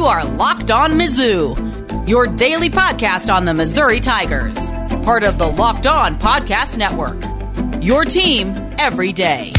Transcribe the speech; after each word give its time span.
You 0.00 0.06
are 0.06 0.24
Locked 0.24 0.70
On 0.70 0.92
Mizzou, 0.92 2.08
your 2.08 2.26
daily 2.26 2.70
podcast 2.70 3.30
on 3.30 3.44
the 3.44 3.52
Missouri 3.52 4.00
Tigers, 4.00 4.56
part 5.04 5.24
of 5.24 5.36
the 5.36 5.46
Locked 5.46 5.86
On 5.86 6.18
Podcast 6.18 6.78
Network. 6.78 7.22
Your 7.84 8.06
team 8.06 8.54
every 8.78 9.12
day. 9.12 9.52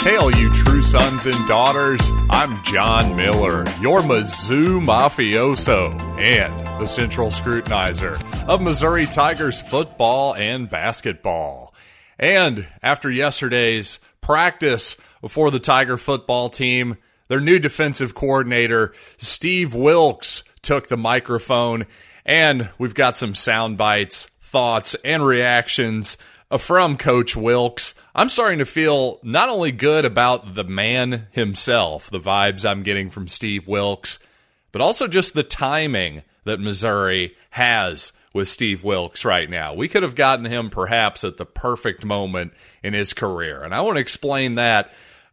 Hail, 0.00 0.34
you 0.34 0.54
true 0.54 0.80
sons 0.80 1.26
and 1.26 1.46
daughters. 1.46 2.00
I'm 2.30 2.64
John 2.64 3.14
Miller, 3.14 3.66
your 3.78 4.00
Mizzou 4.00 4.80
mafioso 4.80 6.00
and 6.18 6.66
the 6.80 6.86
central 6.86 7.28
scrutinizer 7.28 8.18
of 8.48 8.62
Missouri 8.62 9.04
Tigers 9.04 9.60
football 9.60 10.34
and 10.34 10.70
basketball. 10.70 11.74
And 12.18 12.66
after 12.82 13.10
yesterday's 13.10 14.00
practice 14.22 14.96
for 15.28 15.50
the 15.50 15.60
Tiger 15.60 15.98
football 15.98 16.48
team, 16.48 16.96
their 17.28 17.40
new 17.40 17.58
defensive 17.58 18.14
coordinator, 18.14 18.92
Steve 19.16 19.74
Wilks, 19.74 20.42
took 20.62 20.88
the 20.88 20.96
microphone, 20.96 21.86
and 22.24 22.70
we've 22.78 22.94
got 22.94 23.16
some 23.16 23.34
sound 23.34 23.76
bites, 23.76 24.26
thoughts, 24.40 24.94
and 25.04 25.24
reactions 25.24 26.16
uh, 26.50 26.58
from 26.58 26.96
Coach 26.96 27.36
Wilks. 27.36 27.94
I'm 28.14 28.28
starting 28.28 28.60
to 28.60 28.64
feel 28.64 29.20
not 29.22 29.48
only 29.48 29.72
good 29.72 30.04
about 30.04 30.54
the 30.54 30.64
man 30.64 31.26
himself, 31.32 32.10
the 32.10 32.20
vibes 32.20 32.68
I'm 32.68 32.82
getting 32.82 33.10
from 33.10 33.28
Steve 33.28 33.66
Wilks, 33.66 34.18
but 34.72 34.80
also 34.80 35.06
just 35.06 35.34
the 35.34 35.42
timing 35.42 36.22
that 36.44 36.60
Missouri 36.60 37.34
has 37.50 38.12
with 38.34 38.48
Steve 38.48 38.82
Wilks 38.84 39.24
right 39.24 39.48
now. 39.48 39.74
We 39.74 39.88
could 39.88 40.02
have 40.02 40.16
gotten 40.16 40.44
him 40.44 40.68
perhaps 40.68 41.24
at 41.24 41.36
the 41.36 41.46
perfect 41.46 42.04
moment 42.04 42.52
in 42.82 42.92
his 42.92 43.14
career. 43.14 43.62
And 43.62 43.74
I 43.74 43.80
want 43.80 43.96
to 43.96 44.00
explain 44.00 44.56
that 44.56 44.92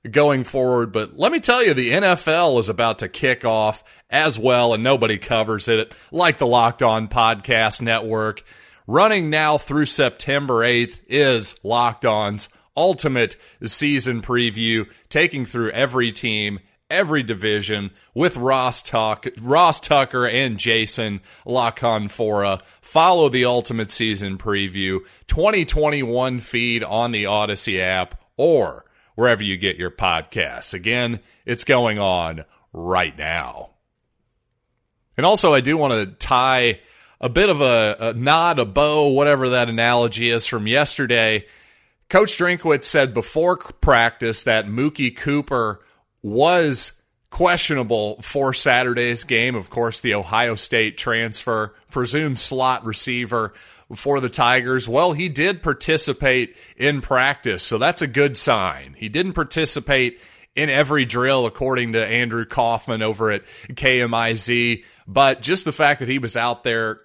going 0.10 0.44
forward. 0.44 0.92
But 0.92 1.18
let 1.18 1.32
me 1.32 1.40
tell 1.40 1.64
you, 1.64 1.74
the 1.74 1.92
NFL 1.92 2.60
is 2.60 2.70
about 2.70 3.00
to 3.00 3.10
kick 3.10 3.46
off 3.46 3.84
as 4.10 4.38
well, 4.40 4.74
and 4.74 4.84
nobody 4.84 5.18
covers 5.18 5.68
it 5.68 5.94
like 6.12 6.38
the 6.38 6.48
Locked 6.48 6.82
On 6.82 7.08
Podcast 7.08 7.82
Network. 7.82 8.44
Running 8.88 9.30
now 9.30 9.58
through 9.58 9.86
September 9.86 10.66
8th 10.66 11.02
is 11.08 11.56
Locked 11.64 12.06
On's 12.06 12.50
ultimate 12.76 13.38
season 13.64 14.22
preview, 14.22 14.90
taking 15.10 15.46
through 15.46 15.72
every 15.72 16.12
team, 16.12 16.60
every 16.90 17.24
division 17.24 17.92
with 18.14 18.38
Ross 18.38 18.82
Tuck, 18.82 19.28
Ross 19.42 19.80
Tucker 19.80 20.28
and 20.28 20.58
Jason 20.58 21.22
La 21.46 21.72
Canfora. 21.72 22.62
Follow 22.82 23.30
the 23.30 23.46
ultimate 23.46 23.92
season 23.92 24.38
preview 24.38 25.00
2021 25.28 26.40
feed 26.40 26.84
on 26.84 27.12
the 27.12 27.24
Audacy 27.24 27.80
app 27.80 28.22
or 28.36 28.86
wherever 29.22 29.44
you 29.44 29.58
get 29.58 29.78
your 29.78 29.92
podcasts. 29.92 30.74
Again, 30.74 31.20
it's 31.46 31.64
going 31.64 32.00
on 32.00 32.44
right 32.74 33.18
now. 33.18 33.70
And 35.16 35.26
also, 35.26 35.54
I 35.54 35.62
do 35.62 35.78
want 35.78 35.94
to 35.94 36.06
tie 36.08 36.80
a 37.20 37.30
bit 37.30 37.50
of 37.50 37.62
a, 37.62 37.96
a 38.00 38.14
nod, 38.14 38.60
a 38.60 38.66
bow, 38.66 39.10
whatever 39.10 39.50
that 39.50 39.70
analogy 39.70 40.30
is 40.30 40.48
from 40.48 40.68
yesterday 40.68 41.46
Coach 42.12 42.38
Drinkwitz 42.38 42.84
said 42.84 43.14
before 43.14 43.56
practice 43.56 44.44
that 44.44 44.68
Mookie 44.68 45.16
Cooper 45.16 45.80
was 46.22 46.92
questionable 47.32 48.22
for 48.22 48.54
Saturday's 48.54 49.24
game. 49.24 49.56
Of 49.56 49.70
course, 49.70 50.02
the 50.02 50.14
Ohio 50.14 50.56
State 50.56 50.98
transfer, 50.98 51.74
presumed 51.90 52.40
slot 52.40 52.86
receiver 52.86 53.54
for 53.96 54.20
the 54.20 54.30
Tigers. 54.30 54.88
Well, 54.88 55.14
he 55.14 55.30
did 55.30 55.64
participate 55.64 56.56
in 56.78 57.02
practice, 57.02 57.64
so 57.64 57.78
that's 57.78 58.02
a 58.02 58.08
good 58.08 58.38
sign. 58.38 58.96
He 58.98 59.10
didn't 59.10 59.34
participate 59.34 60.20
in 60.56 60.70
every 60.70 61.06
drill, 61.06 61.46
according 61.46 61.94
to 61.94 62.06
Andrew 62.06 62.46
Kaufman 62.46 63.02
over 63.02 63.32
at 63.32 63.46
KMIZ, 63.70 64.84
but 65.08 65.42
just 65.42 65.64
the 65.66 65.72
fact 65.72 66.02
that 66.02 66.10
he 66.10 66.20
was 66.20 66.36
out 66.36 66.64
there 66.64 67.00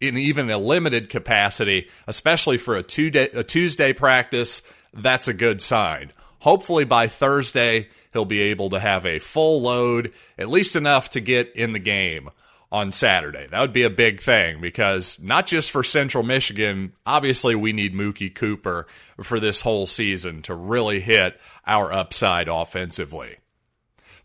in 0.00 0.16
even 0.16 0.50
a 0.50 0.58
limited 0.58 1.10
capacity, 1.10 1.88
especially 2.06 2.56
for 2.56 2.76
a, 2.76 2.82
two 2.82 3.10
day, 3.10 3.28
a 3.34 3.44
Tuesday 3.44 3.92
practice, 3.92 4.62
that's 4.94 5.28
a 5.28 5.34
good 5.34 5.60
sign. 5.60 6.10
Hopefully 6.46 6.84
by 6.84 7.08
Thursday, 7.08 7.88
he'll 8.12 8.24
be 8.24 8.40
able 8.40 8.70
to 8.70 8.78
have 8.78 9.04
a 9.04 9.18
full 9.18 9.62
load, 9.62 10.12
at 10.38 10.48
least 10.48 10.76
enough 10.76 11.10
to 11.10 11.20
get 11.20 11.50
in 11.56 11.72
the 11.72 11.80
game 11.80 12.30
on 12.70 12.92
Saturday. 12.92 13.48
That 13.50 13.60
would 13.60 13.72
be 13.72 13.82
a 13.82 13.90
big 13.90 14.20
thing 14.20 14.60
because 14.60 15.18
not 15.20 15.48
just 15.48 15.72
for 15.72 15.82
Central 15.82 16.22
Michigan, 16.22 16.92
obviously 17.04 17.56
we 17.56 17.72
need 17.72 17.96
Mookie 17.96 18.32
Cooper 18.32 18.86
for 19.24 19.40
this 19.40 19.62
whole 19.62 19.88
season 19.88 20.40
to 20.42 20.54
really 20.54 21.00
hit 21.00 21.36
our 21.66 21.92
upside 21.92 22.46
offensively. 22.46 23.38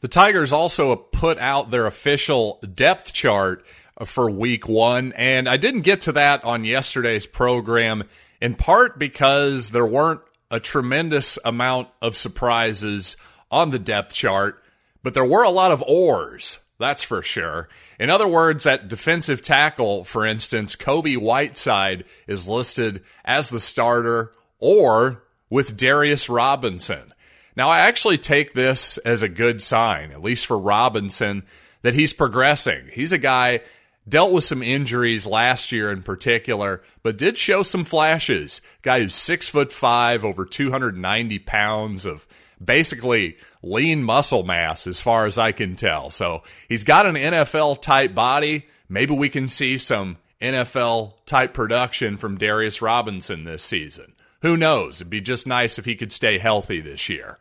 The 0.01 0.07
Tigers 0.07 0.53
also 0.53 0.95
put 0.95 1.39
out 1.39 1.71
their 1.71 1.87
official 1.87 2.59
depth 2.71 3.13
chart 3.13 3.65
for 4.05 4.29
week 4.29 4.69
one. 4.69 5.11
And 5.13 5.49
I 5.49 5.57
didn't 5.57 5.81
get 5.81 6.01
to 6.01 6.11
that 6.11 6.43
on 6.43 6.65
yesterday's 6.65 7.25
program, 7.25 8.03
in 8.39 8.53
part 8.53 8.99
because 8.99 9.71
there 9.71 9.87
weren't 9.87 10.21
a 10.51 10.59
tremendous 10.59 11.39
amount 11.43 11.87
of 12.01 12.15
surprises 12.15 13.17
on 13.49 13.71
the 13.71 13.79
depth 13.79 14.13
chart, 14.13 14.61
but 15.01 15.15
there 15.15 15.25
were 15.25 15.43
a 15.43 15.49
lot 15.49 15.71
of 15.71 15.81
oars, 15.83 16.59
that's 16.77 17.01
for 17.01 17.23
sure. 17.23 17.69
In 17.99 18.09
other 18.09 18.27
words, 18.27 18.65
at 18.65 18.87
defensive 18.87 19.41
tackle, 19.41 20.03
for 20.03 20.25
instance, 20.25 20.75
Kobe 20.75 21.15
Whiteside 21.15 22.03
is 22.27 22.47
listed 22.47 23.03
as 23.23 23.49
the 23.49 23.59
starter 23.59 24.31
or 24.59 25.23
with 25.49 25.77
Darius 25.77 26.29
Robinson. 26.29 27.13
Now, 27.55 27.69
I 27.69 27.79
actually 27.79 28.17
take 28.17 28.53
this 28.53 28.97
as 28.99 29.21
a 29.21 29.29
good 29.29 29.61
sign, 29.61 30.11
at 30.11 30.21
least 30.21 30.45
for 30.45 30.57
Robinson, 30.57 31.43
that 31.81 31.93
he's 31.93 32.13
progressing. 32.13 32.89
He's 32.91 33.11
a 33.11 33.17
guy 33.17 33.61
dealt 34.07 34.33
with 34.33 34.43
some 34.43 34.63
injuries 34.63 35.27
last 35.27 35.71
year 35.71 35.91
in 35.91 36.03
particular, 36.03 36.81
but 37.03 37.17
did 37.17 37.37
show 37.37 37.63
some 37.63 37.83
flashes. 37.83 38.61
Guy 38.81 38.99
who's 38.99 39.15
six 39.15 39.47
foot 39.47 39.71
five, 39.71 40.25
over 40.25 40.45
290 40.45 41.39
pounds 41.39 42.05
of 42.05 42.27
basically 42.63 43.37
lean 43.63 44.03
muscle 44.03 44.43
mass, 44.43 44.87
as 44.87 45.01
far 45.01 45.25
as 45.25 45.37
I 45.37 45.51
can 45.51 45.75
tell. 45.75 46.09
So 46.09 46.43
he's 46.67 46.83
got 46.83 47.05
an 47.05 47.15
NFL 47.15 47.81
type 47.81 48.13
body. 48.13 48.67
Maybe 48.89 49.13
we 49.15 49.29
can 49.29 49.47
see 49.47 49.77
some 49.77 50.17
NFL 50.41 51.13
type 51.25 51.53
production 51.53 52.17
from 52.17 52.37
Darius 52.37 52.81
Robinson 52.81 53.43
this 53.43 53.63
season. 53.63 54.13
Who 54.41 54.57
knows? 54.57 55.01
It'd 55.01 55.09
be 55.09 55.21
just 55.21 55.45
nice 55.45 55.77
if 55.77 55.85
he 55.85 55.95
could 55.95 56.11
stay 56.11 56.39
healthy 56.39 56.81
this 56.81 57.09
year. 57.09 57.37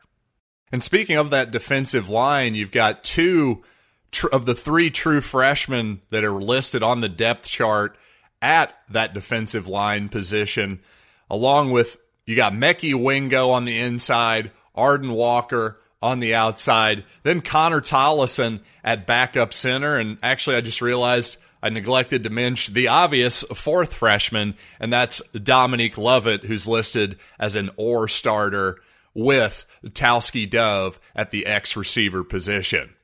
And 0.71 0.85
speaking 0.85 1.17
of 1.17 1.31
that 1.31 1.51
defensive 1.51 2.09
line, 2.09 2.55
you've 2.55 2.71
got 2.71 3.03
two 3.03 3.63
tr- 4.11 4.29
of 4.29 4.47
the 4.47 4.55
three 4.55 4.91
true 4.91 5.21
freshmen 5.21 6.01
that 6.11 6.25
are 6.25 6.33
listed 6.33 6.83
on 6.83 7.01
the 7.01 7.09
depth 7.09 7.49
chart 7.49 7.97
at 8.43 8.75
that 8.89 9.15
defensive 9.15 9.67
line 9.67 10.09
position, 10.09 10.81
along 11.29 11.71
with 11.71 11.99
you 12.27 12.37
got 12.37 12.53
Mekhi 12.53 12.95
Wingo 12.95 13.51
on 13.51 13.65
the 13.65 13.79
inside, 13.79 14.51
Arden 14.75 15.13
Walker 15.13 15.81
on 16.03 16.21
the 16.21 16.35
outside, 16.35 17.05
then 17.23 17.41
Connor 17.41 17.81
Tollison 17.81 18.61
at 18.83 19.07
backup 19.07 19.53
center. 19.53 19.99
And 19.99 20.19
actually, 20.23 20.57
I 20.57 20.61
just 20.61 20.81
realized 20.81 21.39
I 21.63 21.69
neglected 21.69 22.23
to 22.23 22.31
mention 22.31 22.75
the 22.75 22.89
obvious 22.89 23.43
fourth 23.55 23.93
freshman, 23.93 24.55
and 24.79 24.93
that's 24.93 25.21
Dominique 25.31 25.99
Lovett, 25.99 26.45
who's 26.45 26.67
listed 26.67 27.19
as 27.39 27.57
an 27.57 27.71
or 27.77 28.09
starter 28.09 28.81
with 29.13 29.67
Tauskie 29.85 30.49
Dove 30.49 30.99
at 31.15 31.31
the 31.31 31.47
X 31.47 31.77
receiver 31.77 32.25
position. 32.25 32.95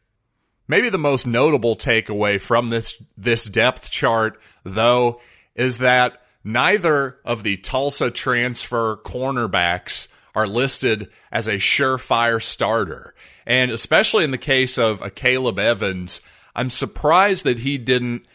Maybe 0.69 0.89
the 0.89 0.99
most 0.99 1.27
notable 1.27 1.77
takeaway 1.77 2.41
from 2.41 2.71
this 2.71 3.01
this 3.17 3.45
depth 3.45 3.91
chart, 3.91 4.41
though, 4.65 5.21
is 5.55 5.79
that 5.79 6.23
neither 6.43 7.19
of 7.25 7.43
the 7.43 7.57
Tulsa 7.57 8.11
transfer 8.11 8.97
cornerbacks 8.97 10.09
are 10.35 10.47
listed 10.47 11.09
as 11.33 11.49
a 11.49 11.55
surefire 11.55 12.43
starter. 12.43 13.15
And 13.47 13.71
especially 13.71 14.25
in 14.25 14.33
the 14.33 14.39
case 14.39 14.77
of 14.77 15.01
Akayleb 15.01 15.59
Evans, 15.59 16.21
I'm 16.55 16.71
surprised 16.71 17.45
that 17.45 17.61
he 17.61 17.79
didn't 17.79 18.27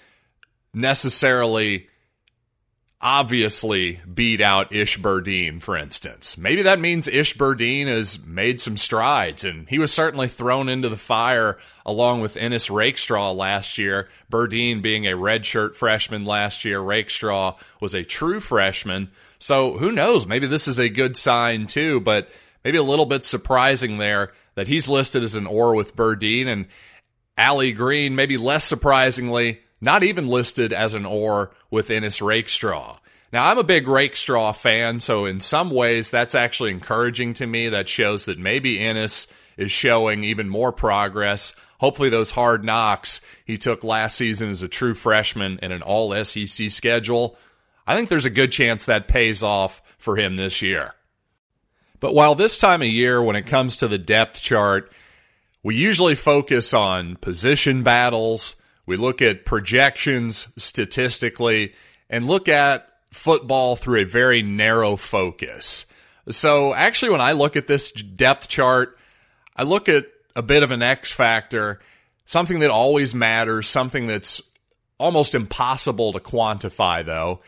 necessarily 0.73 1.89
obviously 3.01 3.99
beat 4.13 4.41
out 4.41 4.73
Ish 4.73 4.99
Burdine, 4.99 5.61
for 5.61 5.75
instance. 5.75 6.37
Maybe 6.37 6.61
that 6.61 6.79
means 6.79 7.07
Ish 7.07 7.35
Burdine 7.35 7.87
has 7.87 8.23
made 8.23 8.61
some 8.61 8.77
strides, 8.77 9.43
and 9.43 9.67
he 9.67 9.79
was 9.79 9.91
certainly 9.91 10.27
thrown 10.27 10.69
into 10.69 10.87
the 10.87 10.97
fire 10.97 11.57
along 11.85 12.21
with 12.21 12.37
Ennis 12.37 12.69
Rakestraw 12.69 13.31
last 13.31 13.77
year. 13.77 14.07
Burdine 14.31 14.81
being 14.81 15.07
a 15.07 15.17
redshirt 15.17 15.75
freshman 15.75 16.25
last 16.25 16.63
year, 16.63 16.79
Rakestraw 16.79 17.57
was 17.79 17.95
a 17.95 18.03
true 18.03 18.39
freshman. 18.39 19.09
So 19.39 19.77
who 19.77 19.91
knows? 19.91 20.27
Maybe 20.27 20.45
this 20.45 20.67
is 20.67 20.77
a 20.77 20.89
good 20.89 21.17
sign 21.17 21.65
too, 21.65 21.99
but 22.01 22.29
maybe 22.63 22.77
a 22.77 22.83
little 22.83 23.07
bit 23.07 23.23
surprising 23.23 23.97
there 23.97 24.31
that 24.53 24.67
he's 24.67 24.87
listed 24.87 25.23
as 25.23 25.33
an 25.33 25.47
or 25.47 25.73
with 25.73 25.95
Burdine 25.95 26.47
and 26.47 26.67
Allie 27.35 27.71
Green, 27.71 28.15
maybe 28.15 28.37
less 28.37 28.63
surprisingly, 28.63 29.61
not 29.81 30.03
even 30.03 30.27
listed 30.27 30.71
as 30.71 30.93
an 30.93 31.05
or 31.05 31.51
with 31.69 31.91
Ennis 31.91 32.21
Rakestraw. 32.21 32.99
Now, 33.33 33.49
I'm 33.49 33.57
a 33.57 33.63
big 33.63 33.87
Rakestraw 33.87 34.53
fan, 34.53 34.99
so 34.99 35.25
in 35.25 35.39
some 35.39 35.71
ways 35.71 36.09
that's 36.09 36.35
actually 36.35 36.71
encouraging 36.71 37.33
to 37.35 37.47
me. 37.47 37.69
That 37.69 37.89
shows 37.89 38.25
that 38.25 38.37
maybe 38.37 38.79
Ennis 38.79 39.27
is 39.57 39.71
showing 39.71 40.23
even 40.23 40.49
more 40.49 40.71
progress. 40.71 41.55
Hopefully, 41.79 42.09
those 42.09 42.31
hard 42.31 42.63
knocks 42.63 43.21
he 43.45 43.57
took 43.57 43.83
last 43.83 44.17
season 44.17 44.49
as 44.49 44.61
a 44.61 44.67
true 44.67 44.93
freshman 44.93 45.59
in 45.61 45.71
an 45.71 45.81
all 45.81 46.13
SEC 46.23 46.69
schedule, 46.69 47.37
I 47.87 47.95
think 47.95 48.09
there's 48.09 48.25
a 48.25 48.29
good 48.29 48.51
chance 48.51 48.85
that 48.85 49.07
pays 49.07 49.41
off 49.43 49.81
for 49.97 50.17
him 50.17 50.35
this 50.35 50.61
year. 50.61 50.93
But 51.99 52.13
while 52.13 52.35
this 52.35 52.57
time 52.57 52.81
of 52.81 52.87
year, 52.87 53.21
when 53.21 53.35
it 53.35 53.45
comes 53.45 53.77
to 53.77 53.87
the 53.87 53.97
depth 53.97 54.41
chart, 54.41 54.91
we 55.63 55.75
usually 55.75 56.15
focus 56.15 56.73
on 56.73 57.15
position 57.17 57.83
battles, 57.83 58.55
we 58.91 58.97
look 58.97 59.21
at 59.21 59.45
projections 59.45 60.49
statistically, 60.57 61.73
and 62.09 62.27
look 62.27 62.49
at 62.49 62.89
football 63.09 63.77
through 63.77 64.01
a 64.01 64.05
very 64.05 64.41
narrow 64.41 64.97
focus. 64.97 65.85
So, 66.29 66.73
actually, 66.73 67.11
when 67.11 67.21
I 67.21 67.31
look 67.31 67.55
at 67.55 67.67
this 67.67 67.93
depth 67.93 68.49
chart, 68.49 68.99
I 69.55 69.63
look 69.63 69.87
at 69.87 70.07
a 70.35 70.41
bit 70.41 70.61
of 70.61 70.71
an 70.71 70.83
X 70.83 71.13
factor, 71.13 71.79
something 72.25 72.59
that 72.59 72.69
always 72.69 73.15
matters, 73.15 73.69
something 73.69 74.07
that's 74.07 74.41
almost 74.97 75.35
impossible 75.35 76.11
to 76.11 76.19
quantify, 76.19 77.05
though, 77.05 77.39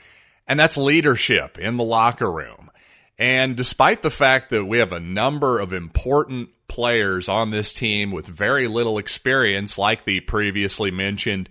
and 0.47 0.57
that's 0.57 0.77
leadership 0.77 1.59
in 1.59 1.75
the 1.75 1.83
locker 1.83 2.31
room. 2.31 2.71
And 3.17 3.55
despite 3.55 4.01
the 4.01 4.09
fact 4.09 4.49
that 4.49 4.65
we 4.65 4.79
have 4.79 4.91
a 4.91 4.99
number 4.99 5.59
of 5.59 5.71
important 5.71 6.49
players 6.67 7.29
on 7.29 7.51
this 7.51 7.71
team 7.71 8.11
with 8.11 8.25
very 8.25 8.67
little 8.67 8.97
experience, 8.97 9.77
like 9.77 10.05
the 10.05 10.19
previously 10.21 10.89
mentioned 10.91 11.49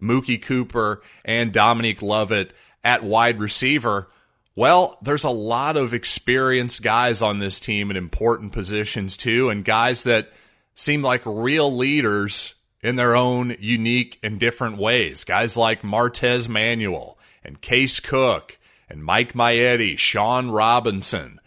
Mookie 0.00 0.40
Cooper 0.40 1.02
and 1.24 1.52
Dominique 1.52 2.02
Lovett 2.02 2.52
at 2.84 3.02
wide 3.02 3.40
receiver, 3.40 4.10
well, 4.54 4.98
there's 5.02 5.24
a 5.24 5.30
lot 5.30 5.76
of 5.76 5.94
experienced 5.94 6.82
guys 6.82 7.22
on 7.22 7.38
this 7.38 7.60
team 7.60 7.90
in 7.90 7.96
important 7.96 8.52
positions 8.52 9.16
too, 9.16 9.48
and 9.48 9.64
guys 9.64 10.02
that 10.02 10.32
seem 10.74 11.00
like 11.00 11.22
real 11.24 11.74
leaders 11.74 12.54
in 12.82 12.96
their 12.96 13.16
own 13.16 13.56
unique 13.58 14.18
and 14.22 14.38
different 14.38 14.76
ways. 14.76 15.24
Guys 15.24 15.56
like 15.56 15.82
Martez 15.82 16.48
Manuel 16.48 17.18
and 17.44 17.60
Case 17.60 18.00
Cook 18.00 18.57
and 18.88 19.04
Mike 19.04 19.32
Maietti, 19.32 19.98
Shawn 19.98 20.50
Robinson. 20.50 21.40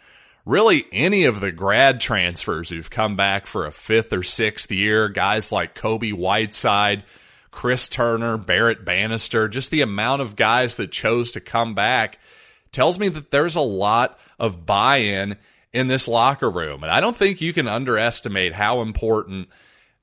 Really, 0.46 0.86
any 0.92 1.26
of 1.26 1.40
the 1.40 1.52
grad 1.52 2.00
transfers 2.00 2.70
who've 2.70 2.90
come 2.90 3.16
back 3.16 3.46
for 3.46 3.66
a 3.66 3.72
fifth 3.72 4.12
or 4.12 4.24
sixth 4.24 4.72
year, 4.72 5.08
guys 5.08 5.52
like 5.52 5.76
Kobe 5.76 6.12
Whiteside, 6.12 7.04
Chris 7.52 7.88
Turner, 7.88 8.38
Barrett 8.38 8.84
Banister, 8.84 9.48
just 9.48 9.70
the 9.72 9.82
amount 9.82 10.22
of 10.22 10.36
guys 10.36 10.78
that 10.78 10.92
chose 10.92 11.32
to 11.32 11.40
come 11.42 11.76
back 11.76 12.18
tells 12.72 12.98
me 12.98 13.10
that 13.10 13.30
there's 13.30 13.56
a 13.56 13.62
lot 13.62 14.18
of 14.40 14.66
buy 14.66 14.98
in 14.98 15.36
in 15.74 15.88
this 15.88 16.08
locker 16.08 16.50
room. 16.50 16.84
And 16.84 16.92
I 16.92 17.02
don't 17.02 17.16
think 17.16 17.42
you 17.42 17.54
can 17.54 17.68
underestimate 17.68 18.54
how 18.54 18.82
important 18.82 19.50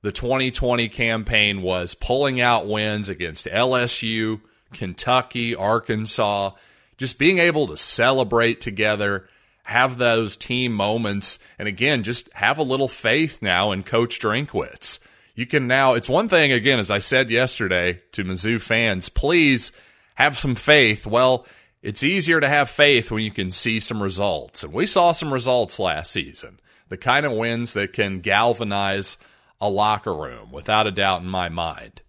the 0.03 0.13
2020 0.13 0.89
campaign 0.89 1.63
was 1.63 1.95
pulling 1.95 2.41
out 2.41 2.67
wins 2.67 3.09
against 3.09 3.47
LSU, 3.47 4.41
Kentucky, 4.73 5.55
Arkansas, 5.55 6.53
just 6.99 7.19
being 7.19 7.39
able 7.39 7.69
to 7.69 7.77
celebrate 7.77 8.61
together, 8.61 9.27
have 9.63 9.97
those 9.97 10.37
team 10.37 10.73
moments, 10.73 11.39
and 11.59 11.67
again, 11.67 12.03
just 12.03 12.31
have 12.35 12.59
a 12.59 12.63
little 12.63 12.89
faith 12.89 13.41
now 13.41 13.73
in 13.73 13.83
Coach 13.83 14.21
Drinkwitz. 14.21 14.99
You 15.35 15.47
can 15.47 15.67
now, 15.67 15.95
it's 15.95 16.09
one 16.09 16.29
thing, 16.29 16.53
again, 16.53 16.79
as 16.81 16.91
I 16.91 16.99
said 16.99 17.31
yesterday 17.31 18.03
to 18.13 18.25
Mizzou 18.25 18.61
fans, 18.61 19.09
please 19.09 19.73
have 20.17 20.37
some 20.37 20.57
faith. 20.57 21.07
Well, 21.07 21.47
it's 21.81 22.03
easier 22.03 22.41
to 22.41 22.49
have 22.49 22.69
faith 22.69 23.13
when 23.13 23.23
you 23.23 23.31
can 23.31 23.53
see 23.53 23.79
some 23.79 24.03
results. 24.03 24.65
And 24.65 24.73
we 24.73 24.85
saw 24.85 25.13
some 25.13 25.33
results 25.33 25.79
last 25.79 26.11
season. 26.11 26.59
The 26.89 26.97
kind 26.97 27.25
of 27.25 27.33
wins 27.33 27.75
that 27.75 27.93
can 27.93 28.21
galvanize 28.21 29.17
a 29.61 29.69
locker 29.69 30.15
room, 30.15 30.51
without 30.51 30.87
a 30.89 30.93
doubt 30.93 31.23
in 31.23 31.29
my 31.29 31.49
mind. 31.49 32.03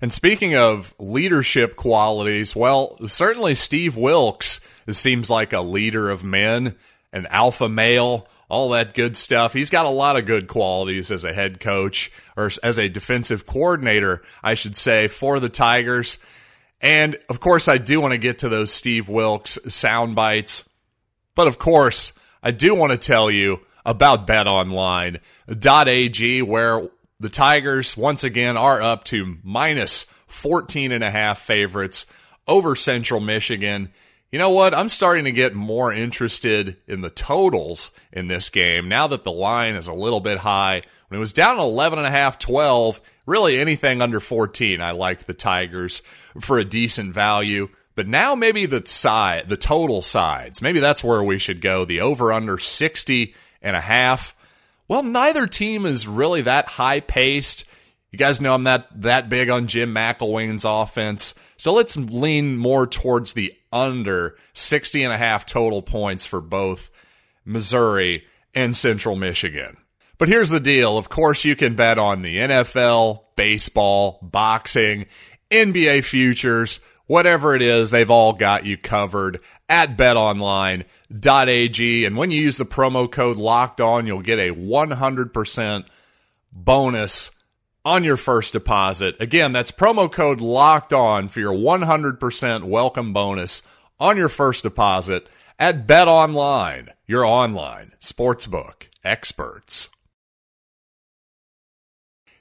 And 0.00 0.12
speaking 0.12 0.56
of 0.56 0.94
leadership 0.98 1.76
qualities, 1.76 2.54
well, 2.54 2.98
certainly 3.06 3.54
Steve 3.54 3.96
Wilks 3.96 4.60
seems 4.88 5.30
like 5.30 5.52
a 5.52 5.60
leader 5.60 6.10
of 6.10 6.24
men, 6.24 6.74
an 7.12 7.26
alpha 7.30 7.68
male, 7.68 8.28
all 8.48 8.70
that 8.70 8.94
good 8.94 9.16
stuff. 9.16 9.52
He's 9.52 9.70
got 9.70 9.86
a 9.86 9.90
lot 9.90 10.16
of 10.16 10.26
good 10.26 10.48
qualities 10.48 11.10
as 11.10 11.24
a 11.24 11.32
head 11.32 11.60
coach 11.60 12.12
or 12.36 12.50
as 12.62 12.78
a 12.78 12.88
defensive 12.88 13.46
coordinator, 13.46 14.22
I 14.42 14.54
should 14.54 14.76
say, 14.76 15.08
for 15.08 15.40
the 15.40 15.48
Tigers. 15.48 16.18
And 16.80 17.16
of 17.28 17.40
course, 17.40 17.66
I 17.68 17.78
do 17.78 18.00
want 18.00 18.12
to 18.12 18.18
get 18.18 18.40
to 18.40 18.48
those 18.48 18.72
Steve 18.72 19.08
Wilks 19.08 19.58
sound 19.68 20.14
bites. 20.14 20.64
But 21.34 21.46
of 21.48 21.58
course, 21.58 22.12
I 22.42 22.50
do 22.50 22.74
want 22.74 22.92
to 22.92 22.98
tell 22.98 23.30
you 23.30 23.60
about 23.86 24.26
betonline.ag, 24.26 25.22
where 26.42 26.88
the 27.20 27.28
Tigers 27.28 27.96
once 27.96 28.24
again 28.24 28.56
are 28.56 28.82
up 28.82 29.04
to 29.04 29.38
minus 29.42 30.04
14 30.26 30.92
and 30.92 31.04
a 31.04 31.10
half 31.10 31.38
favorites 31.38 32.06
over 32.46 32.74
Central 32.74 33.20
Michigan. 33.20 33.90
You 34.32 34.38
know 34.38 34.50
what? 34.50 34.74
I'm 34.74 34.88
starting 34.88 35.24
to 35.24 35.32
get 35.32 35.54
more 35.54 35.92
interested 35.92 36.76
in 36.88 37.02
the 37.02 37.10
totals 37.10 37.90
in 38.12 38.26
this 38.26 38.50
game 38.50 38.88
now 38.88 39.06
that 39.06 39.22
the 39.22 39.32
line 39.32 39.76
is 39.76 39.86
a 39.86 39.92
little 39.92 40.20
bit 40.20 40.38
high. 40.38 40.82
When 41.08 41.18
it 41.18 41.20
was 41.20 41.32
down 41.32 41.60
11 41.60 42.00
and 42.00 42.06
a 42.06 42.10
half, 42.10 42.38
12, 42.40 43.00
really 43.26 43.60
anything 43.60 44.02
under 44.02 44.18
14, 44.18 44.80
I 44.80 44.90
liked 44.90 45.26
the 45.26 45.34
Tigers 45.34 46.02
for 46.40 46.58
a 46.58 46.64
decent 46.64 47.14
value. 47.14 47.68
But 47.94 48.08
now 48.08 48.34
maybe 48.34 48.66
the 48.66 48.82
side, 48.84 49.48
the 49.48 49.56
total 49.56 50.02
sides, 50.02 50.60
maybe 50.60 50.80
that's 50.80 51.04
where 51.04 51.22
we 51.22 51.38
should 51.38 51.60
go. 51.60 51.84
The 51.84 52.00
over 52.00 52.32
under 52.32 52.58
60 52.58 53.34
and 53.62 53.76
a 53.76 53.80
half 53.80 54.34
well, 54.88 55.02
neither 55.02 55.46
team 55.46 55.86
is 55.86 56.06
really 56.06 56.42
that 56.42 56.68
high 56.68 57.00
paced. 57.00 57.64
You 58.10 58.18
guys 58.18 58.40
know 58.40 58.54
I'm 58.54 58.64
that 58.64 58.88
that 59.02 59.28
big 59.28 59.50
on 59.50 59.66
Jim 59.66 59.94
McElwain's 59.94 60.64
offense. 60.64 61.34
So 61.56 61.72
let's 61.72 61.96
lean 61.96 62.56
more 62.56 62.86
towards 62.86 63.32
the 63.32 63.52
under 63.72 64.36
60 64.52 65.02
and 65.02 65.12
a 65.12 65.18
half 65.18 65.44
total 65.46 65.82
points 65.82 66.24
for 66.24 66.40
both 66.40 66.90
Missouri 67.44 68.24
and 68.54 68.76
Central 68.76 69.16
Michigan. 69.16 69.76
But 70.16 70.28
here's 70.28 70.50
the 70.50 70.60
deal. 70.60 70.96
Of 70.96 71.08
course, 71.08 71.44
you 71.44 71.56
can 71.56 71.74
bet 71.74 71.98
on 71.98 72.22
the 72.22 72.36
NFL, 72.36 73.24
baseball, 73.36 74.20
boxing, 74.22 75.06
NBA 75.50 76.04
futures, 76.04 76.80
whatever 77.06 77.54
it 77.54 77.62
is, 77.62 77.90
they've 77.90 78.10
all 78.10 78.32
got 78.32 78.64
you 78.64 78.76
covered 78.76 79.40
at 79.68 79.96
betonline.ag. 79.96 80.84
And 82.04 82.16
when 82.16 82.30
you 82.30 82.40
use 82.40 82.56
the 82.56 82.64
promo 82.64 83.10
code 83.10 83.36
locked 83.36 83.80
on, 83.80 84.06
you'll 84.06 84.22
get 84.22 84.38
a 84.38 84.54
100% 84.54 85.86
bonus 86.52 87.30
on 87.84 88.04
your 88.04 88.16
first 88.16 88.52
deposit. 88.52 89.16
Again, 89.20 89.52
that's 89.52 89.70
promo 89.70 90.10
code 90.10 90.40
locked 90.40 90.92
on 90.92 91.28
for 91.28 91.40
your 91.40 91.52
100% 91.52 92.64
welcome 92.64 93.12
bonus 93.12 93.62
on 94.00 94.16
your 94.16 94.28
first 94.28 94.62
deposit 94.62 95.28
at 95.58 95.86
BetOnline, 95.86 96.88
your 97.06 97.24
online 97.24 97.92
sportsbook 98.00 98.88
experts. 99.04 99.88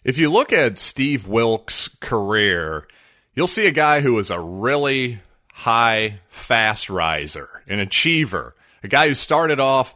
If 0.03 0.17
you 0.17 0.31
look 0.31 0.51
at 0.51 0.77
Steve 0.77 1.27
Wilks' 1.27 1.87
career, 1.87 2.87
you'll 3.33 3.47
see 3.47 3.67
a 3.67 3.71
guy 3.71 4.01
who 4.01 4.13
was 4.13 4.31
a 4.31 4.39
really 4.39 5.19
high 5.53 6.19
fast 6.27 6.89
riser, 6.89 7.63
an 7.67 7.79
achiever, 7.79 8.55
a 8.83 8.87
guy 8.87 9.07
who 9.07 9.13
started 9.13 9.59
off 9.59 9.95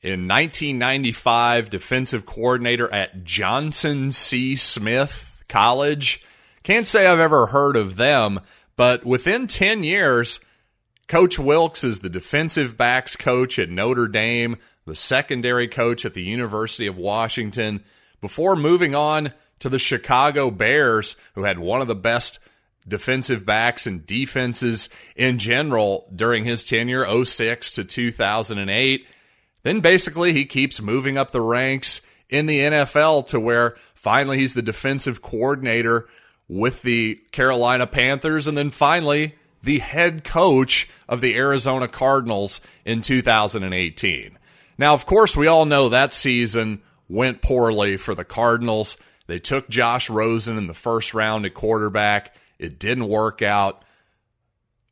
in 0.00 0.26
1995 0.26 1.70
defensive 1.70 2.26
coordinator 2.26 2.92
at 2.92 3.24
Johnson 3.24 4.10
C. 4.10 4.56
Smith 4.56 5.44
College. 5.48 6.24
Can't 6.62 6.86
say 6.86 7.06
I've 7.06 7.20
ever 7.20 7.46
heard 7.46 7.76
of 7.76 7.96
them, 7.96 8.40
but 8.76 9.04
within 9.04 9.46
10 9.46 9.84
years, 9.84 10.40
Coach 11.08 11.38
Wilks 11.38 11.84
is 11.84 12.00
the 12.00 12.08
defensive 12.08 12.76
backs 12.76 13.16
coach 13.16 13.58
at 13.58 13.68
Notre 13.68 14.08
Dame, 14.08 14.56
the 14.86 14.96
secondary 14.96 15.68
coach 15.68 16.04
at 16.04 16.14
the 16.14 16.22
University 16.22 16.86
of 16.86 16.96
Washington, 16.96 17.84
before 18.20 18.56
moving 18.56 18.94
on 18.94 19.32
to 19.58 19.68
the 19.68 19.78
Chicago 19.78 20.50
Bears, 20.50 21.16
who 21.34 21.44
had 21.44 21.58
one 21.58 21.80
of 21.80 21.88
the 21.88 21.94
best 21.94 22.38
defensive 22.86 23.46
backs 23.46 23.86
and 23.86 24.06
defenses 24.06 24.88
in 25.16 25.38
general 25.38 26.10
during 26.14 26.44
his 26.44 26.64
tenure 26.64 27.24
06 27.24 27.72
to 27.72 27.84
2008 27.84 29.06
then 29.62 29.80
basically 29.80 30.32
he 30.32 30.44
keeps 30.44 30.82
moving 30.82 31.16
up 31.16 31.30
the 31.30 31.40
ranks 31.40 32.00
in 32.28 32.46
the 32.46 32.58
NFL 32.58 33.26
to 33.28 33.38
where 33.38 33.76
finally 33.94 34.38
he's 34.38 34.54
the 34.54 34.62
defensive 34.62 35.22
coordinator 35.22 36.08
with 36.48 36.82
the 36.82 37.14
Carolina 37.30 37.86
Panthers 37.86 38.48
and 38.48 38.58
then 38.58 38.70
finally 38.70 39.36
the 39.62 39.78
head 39.78 40.24
coach 40.24 40.88
of 41.08 41.20
the 41.20 41.36
Arizona 41.36 41.86
Cardinals 41.86 42.60
in 42.84 43.00
2018 43.00 44.38
now 44.76 44.94
of 44.94 45.06
course 45.06 45.36
we 45.36 45.46
all 45.46 45.66
know 45.66 45.88
that 45.88 46.12
season 46.12 46.82
went 47.12 47.42
poorly 47.42 47.96
for 47.98 48.14
the 48.14 48.24
Cardinals. 48.24 48.96
They 49.26 49.38
took 49.38 49.68
Josh 49.68 50.08
Rosen 50.08 50.56
in 50.56 50.66
the 50.66 50.74
first 50.74 51.14
round 51.14 51.44
at 51.44 51.54
quarterback 51.54 52.34
it 52.62 52.78
didn't 52.78 53.08
work 53.08 53.42
out. 53.42 53.84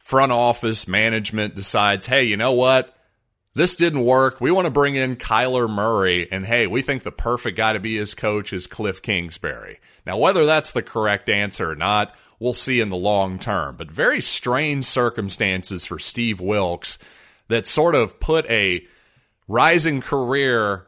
Front 0.00 0.32
office 0.32 0.88
management 0.88 1.54
decides, 1.54 2.06
hey, 2.06 2.24
you 2.24 2.36
know 2.36 2.52
what? 2.52 2.96
this 3.54 3.74
didn't 3.76 4.04
work. 4.04 4.40
We 4.40 4.50
want 4.50 4.66
to 4.66 4.70
bring 4.70 4.94
in 4.94 5.16
Kyler 5.16 5.68
Murray. 5.68 6.28
And 6.30 6.46
hey, 6.46 6.66
we 6.66 6.82
think 6.82 7.02
the 7.02 7.12
perfect 7.12 7.56
guy 7.56 7.72
to 7.72 7.80
be 7.80 7.96
his 7.96 8.14
coach 8.14 8.52
is 8.52 8.66
Cliff 8.66 9.02
Kingsbury. 9.02 9.80
Now, 10.06 10.18
whether 10.18 10.46
that's 10.46 10.72
the 10.72 10.82
correct 10.82 11.28
answer 11.28 11.70
or 11.70 11.76
not, 11.76 12.14
we'll 12.38 12.52
see 12.52 12.80
in 12.80 12.88
the 12.88 12.96
long 12.96 13.38
term. 13.38 13.76
But 13.76 13.90
very 13.90 14.20
strange 14.20 14.84
circumstances 14.84 15.84
for 15.84 15.98
Steve 15.98 16.40
Wilks 16.40 16.98
that 17.48 17.66
sort 17.66 17.94
of 17.94 18.20
put 18.20 18.46
a 18.46 18.86
rising 19.48 20.00
career, 20.00 20.86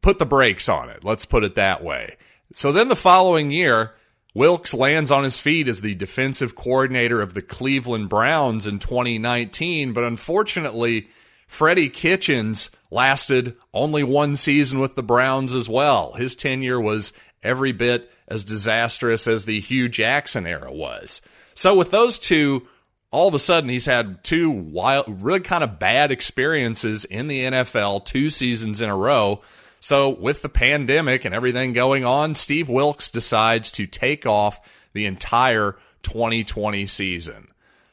put 0.00 0.18
the 0.18 0.26
brakes 0.26 0.68
on 0.68 0.88
it. 0.88 1.04
Let's 1.04 1.26
put 1.26 1.44
it 1.44 1.54
that 1.56 1.84
way. 1.84 2.16
So 2.52 2.72
then 2.72 2.88
the 2.88 2.96
following 2.96 3.50
year, 3.50 3.94
Wilks 4.36 4.74
lands 4.74 5.10
on 5.10 5.24
his 5.24 5.40
feet 5.40 5.66
as 5.66 5.80
the 5.80 5.94
defensive 5.94 6.54
coordinator 6.54 7.22
of 7.22 7.32
the 7.32 7.40
Cleveland 7.40 8.10
Browns 8.10 8.66
in 8.66 8.78
2019, 8.78 9.94
but 9.94 10.04
unfortunately, 10.04 11.08
Freddie 11.46 11.88
Kitchens 11.88 12.70
lasted 12.90 13.56
only 13.72 14.02
one 14.04 14.36
season 14.36 14.78
with 14.78 14.94
the 14.94 15.02
Browns 15.02 15.54
as 15.54 15.70
well. 15.70 16.12
His 16.12 16.34
tenure 16.34 16.78
was 16.78 17.14
every 17.42 17.72
bit 17.72 18.12
as 18.28 18.44
disastrous 18.44 19.26
as 19.26 19.46
the 19.46 19.58
Hue 19.58 19.88
Jackson 19.88 20.46
era 20.46 20.70
was. 20.70 21.22
So 21.54 21.74
with 21.74 21.90
those 21.90 22.18
two, 22.18 22.68
all 23.10 23.28
of 23.28 23.34
a 23.34 23.38
sudden 23.38 23.70
he's 23.70 23.86
had 23.86 24.22
two 24.22 24.50
wild, 24.50 25.22
really 25.22 25.40
kind 25.40 25.64
of 25.64 25.78
bad 25.78 26.10
experiences 26.10 27.06
in 27.06 27.28
the 27.28 27.40
NFL 27.40 28.04
two 28.04 28.28
seasons 28.28 28.82
in 28.82 28.90
a 28.90 28.96
row. 28.96 29.40
So 29.80 30.08
with 30.08 30.42
the 30.42 30.48
pandemic 30.48 31.24
and 31.24 31.34
everything 31.34 31.72
going 31.72 32.04
on, 32.04 32.34
Steve 32.34 32.68
Wilks 32.68 33.10
decides 33.10 33.70
to 33.72 33.86
take 33.86 34.26
off 34.26 34.60
the 34.92 35.06
entire 35.06 35.76
2020 36.02 36.86
season. 36.86 37.48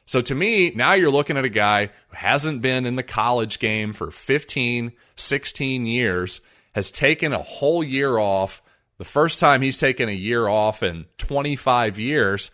So 0.05 0.21
to 0.21 0.35
me, 0.35 0.71
now 0.75 0.93
you're 0.93 1.11
looking 1.11 1.37
at 1.37 1.45
a 1.45 1.49
guy 1.49 1.87
who 2.09 2.15
hasn't 2.15 2.61
been 2.61 2.85
in 2.85 2.95
the 2.95 3.03
college 3.03 3.59
game 3.59 3.93
for 3.93 4.11
15, 4.11 4.91
16 5.15 5.85
years, 5.85 6.41
has 6.73 6.91
taken 6.91 7.33
a 7.33 7.39
whole 7.39 7.83
year 7.83 8.17
off. 8.17 8.61
The 8.97 9.05
first 9.05 9.39
time 9.39 9.61
he's 9.61 9.77
taken 9.77 10.09
a 10.09 10.13
year 10.13 10.47
off 10.47 10.83
in 10.83 11.05
25 11.17 11.99
years. 11.99 12.51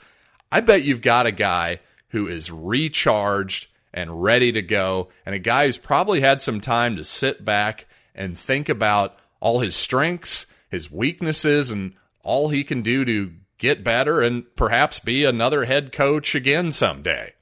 I 0.52 0.62
bet 0.62 0.84
you've 0.84 1.02
got 1.02 1.26
a 1.26 1.32
guy 1.32 1.80
who 2.10 2.28
is 2.28 2.52
recharged 2.52 3.68
and 3.94 4.22
ready 4.22 4.52
to 4.52 4.62
go, 4.62 5.10
and 5.26 5.34
a 5.34 5.40
guy 5.40 5.66
who's 5.66 5.78
probably 5.78 6.22
had 6.22 6.42
some 6.42 6.62
time 6.62 6.96
to 6.96 7.04
sit 7.04 7.44
back 7.44 7.88
and 8.20 8.38
think 8.38 8.70
about 8.70 9.18
all 9.40 9.62
his 9.62 9.76
strengths, 9.76 10.46
his 10.70 10.92
weaknesses, 10.92 11.72
and 11.72 11.94
all 12.24 12.50
he 12.50 12.64
can 12.64 12.84
do 12.84 13.04
to 13.06 13.32
get 13.58 13.84
better 13.84 14.22
and 14.22 14.44
perhaps 14.56 15.00
be 15.00 15.24
another 15.24 15.66
head 15.66 15.92
coach 15.92 16.36
again 16.36 16.72
someday. 16.72 17.34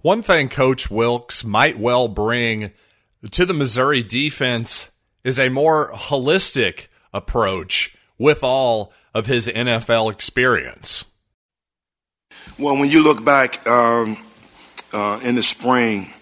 One 0.00 0.22
thing 0.22 0.48
Coach 0.48 0.90
Wilks 0.90 1.44
might 1.44 1.78
well 1.78 2.08
bring 2.08 2.72
to 3.30 3.44
the 3.44 3.54
Missouri 3.54 4.02
defense 4.02 4.88
is 5.22 5.38
a 5.38 5.48
more 5.48 5.92
holistic 5.92 6.88
approach 7.12 7.96
with 8.18 8.42
all 8.42 8.92
of 9.14 9.26
his 9.26 9.48
NFL 9.48 10.12
experience. 10.12 11.04
Well, 12.58 12.76
when 12.76 12.90
you 12.90 13.02
look 13.02 13.24
back 13.24 13.66
um, 13.66 14.16
uh, 14.92 15.20
in 15.22 15.34
the 15.34 15.42
spring, 15.42 16.12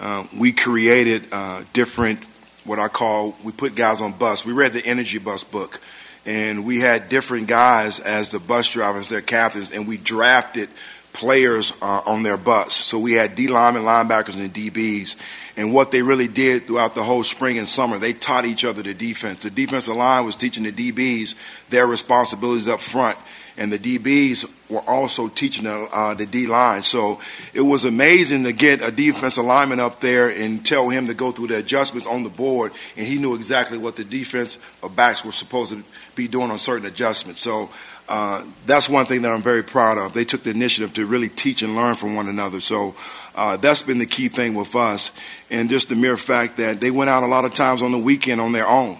uh, 0.00 0.24
we 0.36 0.52
created 0.52 1.26
uh, 1.30 1.62
different, 1.72 2.20
what 2.64 2.78
I 2.78 2.88
call, 2.88 3.36
we 3.44 3.52
put 3.52 3.74
guys 3.74 4.00
on 4.00 4.12
bus. 4.12 4.44
We 4.44 4.52
read 4.52 4.72
the 4.72 4.84
Energy 4.84 5.18
Bus 5.18 5.44
book, 5.44 5.80
and 6.26 6.64
we 6.64 6.80
had 6.80 7.08
different 7.08 7.46
guys 7.46 8.00
as 8.00 8.30
the 8.30 8.38
bus 8.38 8.68
drivers, 8.68 9.08
their 9.08 9.20
captains, 9.20 9.70
and 9.70 9.86
we 9.86 9.96
drafted 9.96 10.68
players 11.12 11.72
uh, 11.80 12.02
on 12.06 12.22
their 12.22 12.36
bus. 12.36 12.74
So 12.74 12.98
we 12.98 13.12
had 13.12 13.36
D 13.36 13.48
linemen, 13.48 13.82
linebackers, 13.82 14.36
and 14.36 14.52
DBs. 14.52 15.16
And 15.56 15.72
what 15.72 15.92
they 15.92 16.02
really 16.02 16.26
did 16.26 16.66
throughout 16.66 16.94
the 16.94 17.04
whole 17.04 17.22
spring 17.22 17.58
and 17.58 17.68
summer, 17.68 17.98
they 17.98 18.12
taught 18.12 18.44
each 18.44 18.64
other 18.64 18.82
the 18.82 18.92
defense. 18.92 19.44
The 19.44 19.50
defensive 19.50 19.94
line 19.94 20.26
was 20.26 20.34
teaching 20.34 20.64
the 20.64 20.72
DBs 20.72 21.34
their 21.70 21.86
responsibilities 21.86 22.66
up 22.66 22.80
front, 22.80 23.16
and 23.56 23.72
the 23.72 23.78
DBs 23.78 24.50
were 24.70 24.82
also 24.88 25.28
teaching 25.28 25.64
the, 25.64 25.88
uh, 25.92 26.14
the 26.14 26.26
D 26.26 26.46
line. 26.46 26.82
So 26.82 27.20
it 27.52 27.60
was 27.60 27.84
amazing 27.84 28.44
to 28.44 28.52
get 28.52 28.82
a 28.82 28.90
defensive 28.90 29.44
lineman 29.44 29.80
up 29.80 30.00
there 30.00 30.30
and 30.30 30.64
tell 30.64 30.88
him 30.88 31.06
to 31.08 31.14
go 31.14 31.30
through 31.30 31.48
the 31.48 31.58
adjustments 31.58 32.06
on 32.06 32.22
the 32.22 32.30
board, 32.30 32.72
and 32.96 33.06
he 33.06 33.18
knew 33.18 33.34
exactly 33.34 33.78
what 33.78 33.96
the 33.96 34.04
defense 34.04 34.58
backs 34.96 35.24
were 35.24 35.32
supposed 35.32 35.70
to 35.72 35.82
be 36.14 36.28
doing 36.28 36.50
on 36.50 36.58
certain 36.58 36.86
adjustments. 36.86 37.40
So 37.40 37.70
uh, 38.08 38.44
that's 38.66 38.88
one 38.88 39.06
thing 39.06 39.22
that 39.22 39.32
I'm 39.32 39.42
very 39.42 39.62
proud 39.62 39.98
of. 39.98 40.12
They 40.12 40.24
took 40.24 40.42
the 40.42 40.50
initiative 40.50 40.94
to 40.94 41.06
really 41.06 41.28
teach 41.28 41.62
and 41.62 41.74
learn 41.74 41.94
from 41.94 42.14
one 42.14 42.28
another. 42.28 42.60
So 42.60 42.94
uh, 43.34 43.56
that's 43.56 43.82
been 43.82 43.98
the 43.98 44.06
key 44.06 44.28
thing 44.28 44.54
with 44.54 44.74
us. 44.76 45.10
And 45.50 45.70
just 45.70 45.88
the 45.88 45.94
mere 45.94 46.16
fact 46.16 46.56
that 46.58 46.80
they 46.80 46.90
went 46.90 47.10
out 47.10 47.22
a 47.22 47.26
lot 47.26 47.44
of 47.44 47.54
times 47.54 47.82
on 47.82 47.92
the 47.92 47.98
weekend 47.98 48.40
on 48.40 48.52
their 48.52 48.66
own, 48.66 48.98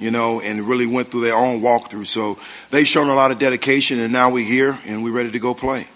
you 0.00 0.10
know, 0.10 0.40
and 0.40 0.62
really 0.62 0.86
went 0.86 1.08
through 1.08 1.22
their 1.22 1.36
own 1.36 1.60
walkthrough. 1.60 2.06
So 2.06 2.38
they've 2.70 2.88
shown 2.88 3.08
a 3.08 3.14
lot 3.14 3.30
of 3.30 3.38
dedication, 3.38 4.00
and 4.00 4.12
now 4.12 4.30
we're 4.30 4.46
here 4.46 4.78
and 4.86 5.04
we're 5.04 5.12
ready 5.12 5.30
to 5.30 5.38
go 5.38 5.54
play. 5.54 5.86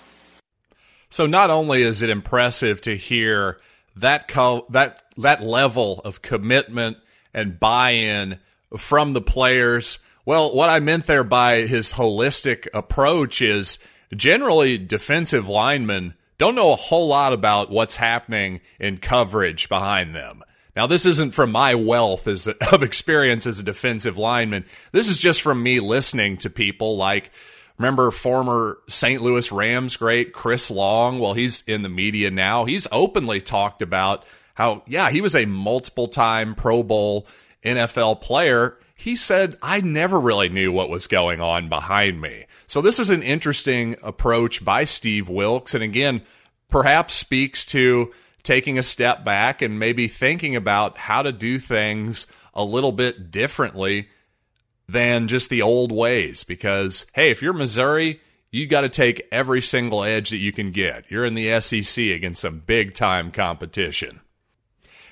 So 1.11 1.26
not 1.26 1.50
only 1.50 1.82
is 1.82 2.02
it 2.02 2.11
impressive 2.11 2.80
to 2.82 2.96
hear 2.96 3.58
that 3.96 4.28
co- 4.28 4.66
that 4.70 5.02
that 5.16 5.42
level 5.42 6.00
of 6.04 6.23
commitment 6.23 6.99
and 7.32 7.58
buy-in 7.58 8.40
from 8.76 9.12
the 9.12 9.20
players 9.20 9.99
well, 10.26 10.54
what 10.54 10.70
I 10.70 10.80
meant 10.80 11.04
there 11.04 11.23
by 11.23 11.66
his 11.66 11.92
holistic 11.92 12.66
approach 12.73 13.42
is 13.42 13.78
generally 14.16 14.78
defensive 14.78 15.49
linemen 15.49 16.14
don't 16.38 16.54
know 16.54 16.73
a 16.73 16.76
whole 16.76 17.08
lot 17.08 17.32
about 17.32 17.70
what's 17.70 17.96
happening 17.96 18.61
in 18.80 18.99
coverage 18.99 19.68
behind 19.68 20.14
them. 20.14 20.42
Now, 20.76 20.87
this 20.87 21.07
isn't 21.07 21.33
from 21.33 21.52
my 21.52 21.75
wealth 21.75 22.26
as 22.26 22.47
of 22.73 22.83
experience 22.83 23.47
as 23.47 23.59
a 23.59 23.64
defensive 23.64 24.19
lineman. 24.19 24.64
This 24.93 25.09
is 25.09 25.19
just 25.19 25.43
from 25.43 25.62
me 25.62 25.81
listening 25.81 26.37
to 26.38 26.50
people 26.50 26.97
like, 26.97 27.31
remember 27.78 28.11
former 28.11 28.78
St. 28.88 29.23
Louis 29.23 29.50
Rams 29.52 29.97
great 29.97 30.33
Chris 30.33 30.71
Long? 30.71 31.19
Well, 31.19 31.35
he's 31.35 31.62
in 31.66 31.83
the 31.83 31.88
media 31.88 32.31
now. 32.31 32.64
He's 32.64 32.88
openly 32.90 33.40
talked 33.40 33.83
about 33.83 34.25
how, 34.54 34.83
yeah, 34.87 35.11
he 35.11 35.21
was 35.21 35.35
a 35.35 35.47
multiple 35.47 36.09
time 36.09 36.54
Pro 36.54 36.83
Bowl 36.83 37.26
NFL 37.64 38.21
player 38.21 38.78
he 39.04 39.16
said, 39.16 39.59
I 39.61 39.81
never 39.81 40.19
really 40.19 40.49
knew 40.49 40.73
what 40.73 40.88
was 40.88 41.09
going 41.09 41.40
on 41.40 41.69
behind 41.69 42.21
me. 42.21 42.47
So 42.66 42.81
this 42.81 42.99
is 42.99 43.11
an 43.11 43.23
interesting 43.23 43.97
approach 44.02 44.64
by 44.64 44.85
Steve 44.85 45.28
Wilks. 45.28 45.75
And 45.75 45.83
again, 45.83 46.23
perhaps 46.71 47.14
speaks 47.14 47.66
to 47.66 48.12
taking 48.44 48.78
a 48.78 48.82
step 48.82 49.24
back 49.24 49.60
and 49.60 49.78
maybe 49.78 50.06
thinking 50.06 50.54
about 50.54 50.96
how 50.96 51.22
to 51.22 51.32
do 51.32 51.58
things 51.58 52.28
a 52.54 52.62
little 52.62 52.92
bit 52.92 53.30
differently 53.32 54.08
than 54.88 55.26
just 55.26 55.50
the 55.50 55.62
old 55.62 55.90
ways. 55.90 56.44
Because, 56.44 57.06
hey, 57.14 57.30
if 57.30 57.42
you're 57.42 57.52
Missouri, 57.54 58.20
you 58.52 58.68
got 58.68 58.82
to 58.82 58.88
take 58.88 59.26
every 59.32 59.60
single 59.60 60.04
edge 60.04 60.30
that 60.30 60.36
you 60.36 60.52
can 60.52 60.70
get. 60.70 61.10
You're 61.10 61.24
in 61.24 61.34
the 61.34 61.60
SEC 61.60 62.04
against 62.04 62.42
some 62.42 62.60
big 62.60 62.94
time 62.94 63.32
competition. 63.32 64.20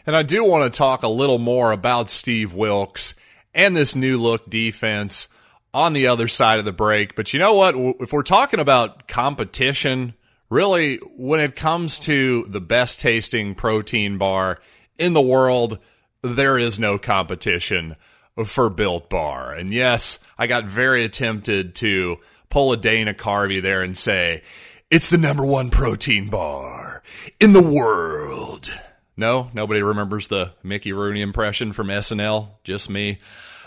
And 0.07 0.15
I 0.15 0.23
do 0.23 0.45
want 0.45 0.73
to 0.73 0.77
talk 0.77 1.03
a 1.03 1.09
little 1.09 1.39
more 1.39 1.73
about 1.73 2.11
Steve 2.11 2.55
Wilks 2.55 3.15
and 3.55 3.77
this 3.77 3.97
new 3.97 4.21
look 4.21 4.49
defense 4.49 5.29
on 5.75 5.93
the 5.93 6.09
other 6.09 6.29
side 6.29 6.59
of 6.59 6.65
the 6.65 6.73
break. 6.73 7.15
But 7.15 7.33
you 7.33 7.41
know 7.41 7.55
what? 7.55 7.75
If 8.01 8.13
we're 8.13 8.23
talking 8.23 8.61
about 8.61 9.09
competition, 9.09 10.15
really, 10.53 10.99
when 11.17 11.41
it 11.41 11.57
comes 11.57 11.99
to 11.99 12.45
the 12.47 12.61
best 12.61 13.01
tasting 13.01 13.55
protein 13.55 14.19
bar 14.19 14.61
in 14.99 15.15
the 15.15 15.23
world, 15.23 15.79
there 16.23 16.59
is 16.59 16.79
no 16.79 16.99
competition 16.99 17.97
for 18.45 18.69
Built 18.69 19.09
Bar. 19.09 19.55
And 19.55 19.73
yes, 19.73 20.19
I 20.37 20.47
got 20.47 20.67
very 20.67 21.09
tempted 21.09 21.75
to 21.77 22.19
pull 22.51 22.73
a 22.73 22.77
Dana 22.77 23.15
Carvey 23.15 23.63
there 23.63 23.83
and 23.83 23.97
say, 23.97 24.43
it's 24.91 25.09
the 25.09 25.17
number 25.17 25.47
one 25.47 25.71
protein 25.71 26.29
bar 26.29 27.03
in 27.41 27.55
the 27.55 27.63
world. 27.63 28.71
No, 29.17 29.51
nobody 29.55 29.81
remembers 29.81 30.29
the 30.29 30.53
Mickey 30.63 30.93
Rooney 30.93 31.23
impression 31.23 31.73
from 31.73 31.87
SNL. 31.87 32.49
Just 32.63 32.91
me. 32.91 33.21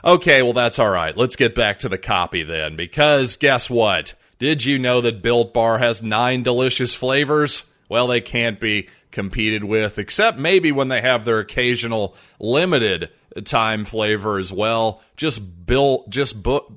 Okay, 0.04 0.44
well, 0.44 0.54
that's 0.54 0.78
all 0.78 0.90
right. 0.90 1.18
Let's 1.18 1.36
get 1.36 1.56
back 1.56 1.80
to 1.80 1.90
the 1.90 1.98
copy 1.98 2.44
then, 2.44 2.76
because 2.76 3.38
guess 3.38 3.72
what? 3.72 4.14
Did 4.40 4.66
you 4.66 4.78
know 4.78 5.02
that 5.02 5.22
Built 5.22 5.54
Bar 5.54 5.78
has 5.78 6.02
nine 6.02 6.44
delicious 6.44 6.94
flavors? 6.94 7.64
Well, 7.88 8.08
they 8.08 8.22
can't 8.22 8.60
be 8.60 8.90
competed 9.12 9.64
with, 9.64 9.98
except 9.98 10.38
maybe 10.38 10.72
when 10.72 10.90
they 10.90 11.02
have 11.02 11.24
their 11.24 11.40
occasional 11.40 12.16
limited 12.40 13.12
time 13.46 13.86
flavor 13.86 14.40
as 14.40 14.52
well. 14.52 15.02
Just 15.16 15.66
built, 15.66 16.10
just 16.10 16.42
book, 16.42 16.72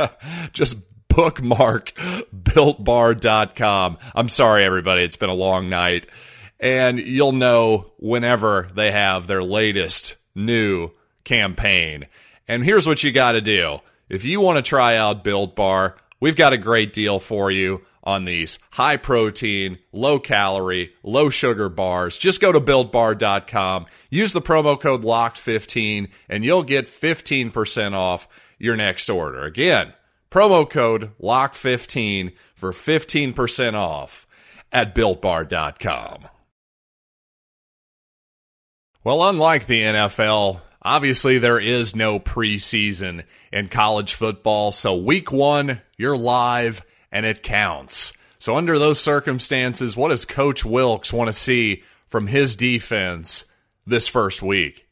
just 0.52 0.78
bookmark 1.08 1.92
builtbar.com. 1.94 3.98
I'm 4.14 4.28
sorry, 4.28 4.64
everybody. 4.64 5.02
It's 5.02 5.16
been 5.16 5.30
a 5.30 5.34
long 5.34 5.68
night 5.68 6.06
and 6.62 7.00
you'll 7.00 7.32
know 7.32 7.92
whenever 7.98 8.70
they 8.74 8.92
have 8.92 9.26
their 9.26 9.42
latest 9.42 10.16
new 10.34 10.92
campaign. 11.24 12.06
And 12.46 12.64
here's 12.64 12.86
what 12.86 13.02
you 13.02 13.10
got 13.10 13.32
to 13.32 13.40
do. 13.40 13.80
If 14.08 14.24
you 14.24 14.40
want 14.40 14.56
to 14.56 14.68
try 14.68 14.96
out 14.96 15.24
Built 15.24 15.56
Bar, 15.56 15.96
we've 16.22 16.36
got 16.36 16.52
a 16.52 16.58
great 16.58 16.92
deal 16.92 17.18
for 17.18 17.50
you 17.50 17.82
on 18.04 18.24
these 18.24 18.60
high 18.70 18.96
protein, 18.96 19.78
low 19.92 20.20
calorie, 20.20 20.92
low 21.02 21.28
sugar 21.28 21.68
bars. 21.68 22.16
Just 22.16 22.40
go 22.40 22.52
to 22.52 22.60
builtbar.com, 22.60 23.86
use 24.08 24.32
the 24.32 24.40
promo 24.40 24.80
code 24.80 25.02
LOCKED15, 25.02 26.08
and 26.28 26.44
you'll 26.44 26.62
get 26.62 26.86
15% 26.86 27.92
off 27.92 28.28
your 28.58 28.76
next 28.76 29.10
order. 29.10 29.42
Again, 29.42 29.92
promo 30.30 30.68
code 30.68 31.10
LOCKED15 31.20 32.32
for 32.54 32.72
15% 32.72 33.74
off 33.74 34.26
at 34.70 34.94
builtbar.com. 34.94 36.28
Well, 39.04 39.28
unlike 39.28 39.66
the 39.66 39.82
NFL, 39.82 40.60
obviously 40.82 41.38
there 41.38 41.60
is 41.60 41.96
no 41.96 42.20
preseason 42.20 43.24
in 43.52 43.68
college 43.68 44.14
football. 44.14 44.72
So, 44.72 44.96
week 44.96 45.32
one, 45.32 45.80
you're 45.96 46.16
live 46.16 46.82
and 47.10 47.24
it 47.24 47.42
counts. 47.42 48.12
So, 48.38 48.56
under 48.56 48.78
those 48.78 49.00
circumstances, 49.00 49.96
what 49.96 50.08
does 50.08 50.24
Coach 50.24 50.64
Wilks 50.64 51.12
want 51.12 51.28
to 51.28 51.32
see 51.32 51.84
from 52.08 52.26
his 52.26 52.56
defense 52.56 53.44
this 53.86 54.08
first 54.08 54.42
week? 54.42 54.86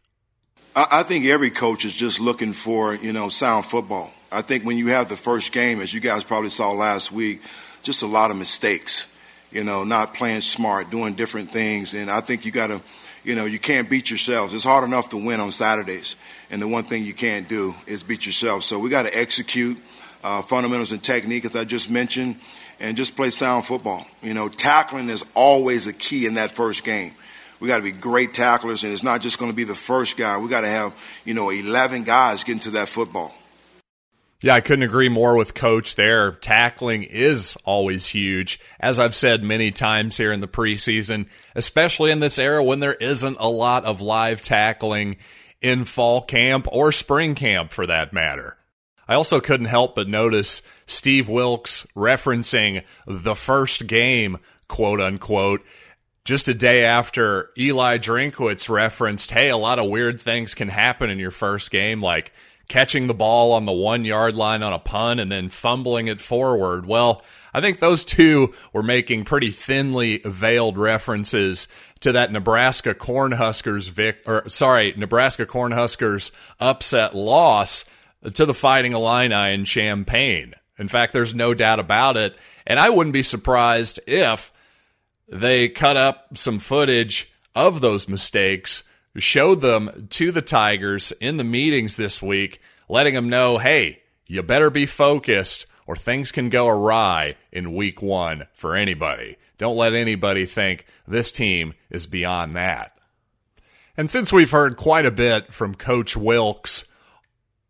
I 0.75 1.03
think 1.03 1.25
every 1.25 1.51
coach 1.51 1.85
is 1.85 1.93
just 1.93 2.21
looking 2.21 2.53
for, 2.53 2.95
you 2.95 3.13
know, 3.13 3.29
sound 3.29 3.67
football. 3.67 4.13
I 4.31 4.43
think 4.43 4.65
when 4.65 4.79
you 4.79 4.89
have 4.89 5.09
the 5.09 5.17
first 5.17 5.51
game, 5.51 5.81
as 5.81 5.93
you 5.93 6.01
guys 6.01 6.23
probably 6.23 6.51
saw 6.51 6.71
last 6.71 7.11
week, 7.11 7.43
just 7.83 8.03
a 8.03 8.07
lot 8.07 8.31
of 8.31 8.37
mistakes, 8.37 9.07
you 9.51 9.65
know, 9.65 9.83
not 9.83 10.15
playing 10.15 10.43
smart, 10.43 10.91
doing 10.91 11.15
different 11.15 11.51
things. 11.51 11.93
And 11.93 12.09
I 12.09 12.21
think 12.21 12.45
you 12.45 12.53
got 12.53 12.69
to 12.69 12.81
you 13.25 13.35
know, 13.35 13.45
you 13.45 13.59
can't 13.59 13.89
beat 13.89 14.11
yourselves. 14.11 14.55
It's 14.55 14.65
hard 14.65 14.85
enough 14.85 15.11
to 15.11 15.17
win 15.17 15.41
on 15.41 15.53
Saturdays, 15.53 16.17
and 16.51 16.61
the 16.61 16.69
one 16.69 16.85
thing 16.85 17.05
you 17.05 17.15
can't 17.15 17.49
do 17.49 17.75
is 17.87 18.03
beat 18.03 18.27
yourself. 18.27 18.65
So 18.65 18.79
we 18.79 18.91
got 18.91 19.05
to 19.05 19.17
execute 19.17 19.79
uh, 20.23 20.43
fundamentals 20.43 20.93
and 20.93 21.03
technique, 21.03 21.45
as 21.45 21.57
I 21.57 21.65
just 21.65 21.91
mentioned, 21.91 22.37
and 22.79 22.97
just 22.97 23.17
play 23.17 23.31
sound 23.31 23.67
football. 23.67 24.07
You 24.23 24.35
know, 24.35 24.49
tackling 24.49 25.11
is 25.11 25.25
always 25.35 25.87
a 25.87 25.93
key 25.93 26.27
in 26.27 26.35
that 26.35 26.53
first 26.53 26.85
game. 26.85 27.13
We 27.61 27.69
got 27.69 27.77
to 27.77 27.83
be 27.83 27.93
great 27.93 28.33
tacklers, 28.33 28.85
and 28.85 28.93
it's 28.93 29.03
not 29.03 29.21
just 29.21 29.39
going 29.39 29.51
to 29.51 29.57
be 29.57 29.65
the 29.65 29.75
first 29.75 30.17
guy. 30.17 30.39
We 30.39 30.49
got 30.49 30.63
to 30.63 30.69
have, 30.69 30.99
you 31.27 31.35
know, 31.35 31.51
11 31.51 32.05
guys 32.05 32.43
getting 32.43 32.61
to 32.61 32.71
that 32.71 32.89
football. 32.89 33.35
Yeah, 34.43 34.55
I 34.55 34.63
couldn't 34.63 34.85
agree 34.85 35.11
more 35.11 35.37
with 35.37 35.53
Coach 35.53 35.97
there. 35.97 36.33
Tackling 36.33 37.03
is 37.03 37.59
always 37.67 38.07
huge, 38.07 38.59
as 38.79 38.99
I've 38.99 39.15
said 39.15 39.43
many 39.43 39.71
times 39.71 40.17
here 40.17 40.33
in 40.33 40.41
the 40.41 40.49
preseason, 40.49 41.29
especially 41.55 42.11
in 42.11 42.21
this 42.21 42.39
era 42.39 42.65
when 42.65 42.81
there 42.81 42.95
isn't 42.95 43.37
a 43.39 43.49
lot 43.49 43.85
of 43.85 44.01
live 44.01 44.41
tackling 44.41 45.17
in 45.61 45.85
fall 45.85 46.23
camp 46.23 46.67
or 46.73 46.91
spring 46.91 47.35
camp 47.35 47.71
for 47.71 47.87
that 47.87 48.15
matter. 48.15 48.57
I 49.07 49.15
also 49.15 49.41
couldn't 49.41 49.67
help 49.67 49.95
but 49.95 50.09
notice 50.09 50.63
Steve 50.87 51.29
Wilks 51.29 51.87
referencing 51.95 52.85
the 53.07 53.35
first 53.35 53.89
game, 53.89 54.39
quote 54.69 55.03
unquote, 55.03 55.63
just 56.25 56.49
a 56.49 56.55
day 56.55 56.85
after 56.85 57.51
Eli 57.59 57.99
Drinkwitz 57.99 58.71
referenced, 58.71 59.33
hey, 59.33 59.51
a 59.51 59.57
lot 59.57 59.79
of 59.79 59.91
weird 59.91 60.19
things 60.19 60.55
can 60.55 60.69
happen 60.69 61.11
in 61.11 61.19
your 61.19 61.31
first 61.31 61.71
game, 61.71 62.01
like 62.01 62.33
catching 62.71 63.09
the 63.09 63.15
ball 63.15 63.53
on 63.53 63.67
the 63.67 63.73
one 63.73 64.05
yard 64.05 64.37
line 64.37 64.63
on 64.63 64.73
a 64.73 64.79
punt 64.79 65.19
and 65.19 65.31
then 65.31 65.49
fumbling 65.49 66.07
it 66.07 66.21
forward. 66.21 66.87
Well, 66.87 67.23
I 67.53 67.61
think 67.61 67.81
those 67.81 68.05
two 68.05 68.55
were 68.73 68.85
making 68.85 69.25
pretty 69.25 69.51
thinly 69.51 70.19
veiled 70.25 70.79
references 70.79 71.67
to 71.99 72.13
that 72.13 72.31
Nebraska 72.31 72.95
Cornhuskers 72.95 73.91
vic 73.91 74.23
or 74.25 74.49
sorry, 74.49 74.95
Nebraska 74.97 75.47
Cornhuskers 75.47 76.31
upset 76.61 77.13
loss 77.13 77.85
to 78.35 78.47
the 78.47 78.55
Fighting 78.55 78.93
Illini 78.93 79.53
in 79.53 79.65
Champaign. 79.65 80.55
In 80.79 80.87
fact, 80.87 81.13
there's 81.13 81.35
no 81.35 81.55
doubt 81.55 81.81
about 81.81 82.17
it, 82.17 82.37
and 82.67 82.79
I 82.79 82.89
wouldn't 82.89 83.13
be 83.13 83.25
surprised 83.25 83.99
if 84.07 84.53
they 85.29 85.69
cut 85.69 85.97
up 85.97 86.39
some 86.39 86.61
footage 86.61 87.33
of 87.53 87.81
those 87.81 88.09
mistakes 88.09 88.85
showed 89.17 89.61
them 89.61 90.07
to 90.11 90.31
the 90.31 90.43
Tigers 90.43 91.13
in 91.13 91.37
the 91.37 91.45
meetings 91.45 91.97
this 91.97 92.23
week, 92.23 92.61
letting 92.89 93.15
them 93.15 93.29
know, 93.29 93.59
hey, 93.59 94.03
you 94.27 94.43
better 94.43 94.71
be 94.71 94.87
focused 94.87 95.67
or 95.87 95.97
things 95.97 96.31
can 96.31 96.51
go 96.51 96.69
awry 96.69 97.35
in 97.51 97.75
week 97.75 98.01
one 98.01 98.47
for 98.55 98.77
anybody. 98.77 99.37
Don't 99.59 99.77
let 99.77 99.93
anybody 99.93 100.47
think 100.47 100.87
this 101.07 101.33
team 101.33 101.75
is 101.91 102.07
beyond 102.07 102.55
that. 102.55 102.97
And 103.97 104.11
since 104.11 104.33
we've 104.33 104.51
heard 104.51 104.77
quite 104.77 105.05
a 105.05 105.11
bit 105.11 105.53
from 105.53 105.75
Coach 105.75 106.17
Wilks 106.17 106.85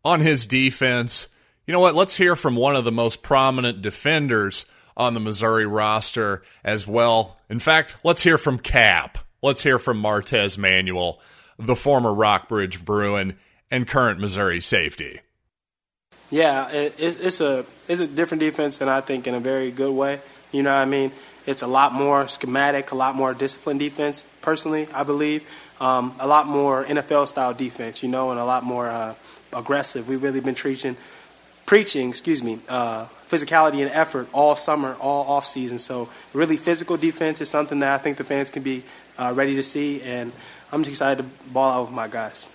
on 0.05 0.19
his 0.19 0.47
defense, 0.47 1.27
you 1.65 1.73
know 1.73 1.79
what? 1.79 1.95
Let's 1.95 2.15
hear 2.15 2.35
from 2.35 2.55
one 2.55 2.75
of 2.75 2.85
the 2.85 2.91
most 2.91 3.23
prominent 3.23 3.81
defenders 3.81 4.65
on 4.95 5.13
the 5.13 5.19
Missouri 5.19 5.65
roster 5.65 6.43
as 6.63 6.87
well. 6.87 7.39
In 7.49 7.59
fact, 7.59 7.97
let's 8.03 8.23
hear 8.23 8.37
from 8.37 8.59
Cap. 8.59 9.17
Let's 9.41 9.63
hear 9.63 9.79
from 9.79 10.01
Martez 10.01 10.57
Manuel, 10.57 11.19
the 11.65 11.75
former 11.75 12.13
Rockbridge 12.13 12.83
Bruin 12.83 13.37
and 13.69 13.87
current 13.87 14.19
Missouri 14.19 14.61
safety. 14.61 15.21
Yeah, 16.31 16.69
it, 16.69 16.95
it's 16.97 17.41
a 17.41 17.65
it's 17.89 17.99
a 17.99 18.07
different 18.07 18.39
defense, 18.39 18.79
and 18.79 18.89
I 18.89 19.01
think 19.01 19.27
in 19.27 19.35
a 19.35 19.39
very 19.39 19.69
good 19.69 19.93
way. 19.93 20.21
You 20.51 20.63
know 20.63 20.73
what 20.73 20.81
I 20.81 20.85
mean? 20.85 21.11
It's 21.45 21.61
a 21.61 21.67
lot 21.67 21.93
more 21.93 22.27
schematic, 22.27 22.91
a 22.91 22.95
lot 22.95 23.15
more 23.15 23.33
disciplined 23.33 23.79
defense. 23.79 24.25
Personally, 24.41 24.87
I 24.93 25.03
believe 25.03 25.47
um, 25.81 26.15
a 26.19 26.27
lot 26.27 26.47
more 26.47 26.85
NFL 26.85 27.27
style 27.27 27.53
defense. 27.53 28.01
You 28.01 28.09
know, 28.09 28.31
and 28.31 28.39
a 28.39 28.45
lot 28.45 28.63
more 28.63 28.87
uh, 28.87 29.15
aggressive. 29.51 30.07
We've 30.07 30.23
really 30.23 30.39
been 30.39 30.55
preaching, 30.55 30.95
preaching, 31.65 32.09
excuse 32.09 32.41
me, 32.41 32.59
uh, 32.69 33.07
physicality 33.27 33.81
and 33.81 33.91
effort 33.91 34.29
all 34.31 34.55
summer, 34.55 34.95
all 35.01 35.25
off 35.27 35.45
season. 35.45 35.79
So 35.79 36.09
really, 36.33 36.55
physical 36.55 36.95
defense 36.95 37.41
is 37.41 37.49
something 37.49 37.79
that 37.79 37.93
I 37.93 37.97
think 37.97 38.15
the 38.15 38.23
fans 38.23 38.49
can 38.49 38.63
be 38.63 38.83
uh, 39.17 39.33
ready 39.35 39.55
to 39.55 39.63
see, 39.63 40.01
and 40.03 40.31
I'm 40.71 40.83
just 40.83 40.91
excited 40.91 41.23
to 41.23 41.49
ball 41.51 41.71
out 41.71 41.81
with 41.87 41.95
my 41.95 42.07
guys. 42.07 42.47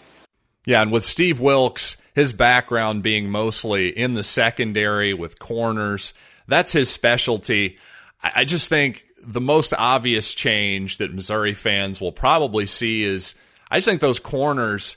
Yeah, 0.64 0.82
and 0.82 0.90
with 0.90 1.04
Steve 1.04 1.38
Wilks, 1.38 1.96
his 2.14 2.32
background 2.32 3.02
being 3.02 3.30
mostly 3.30 3.88
in 3.88 4.14
the 4.14 4.22
secondary 4.22 5.14
with 5.14 5.38
corners, 5.38 6.12
that's 6.48 6.72
his 6.72 6.88
specialty. 6.88 7.78
I 8.22 8.44
just 8.44 8.68
think 8.68 9.04
the 9.22 9.40
most 9.40 9.74
obvious 9.74 10.34
change 10.34 10.98
that 10.98 11.12
Missouri 11.12 11.54
fans 11.54 12.00
will 12.00 12.12
probably 12.12 12.66
see 12.66 13.02
is 13.02 13.34
I 13.70 13.78
just 13.78 13.88
think 13.88 14.00
those 14.00 14.18
corners, 14.18 14.96